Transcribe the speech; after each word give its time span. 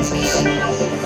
sensation. 0.00 1.01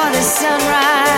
for 0.00 0.12
the 0.12 0.22
sunrise. 0.22 1.09